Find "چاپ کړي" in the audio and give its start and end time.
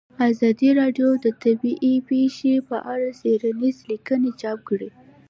4.41-4.89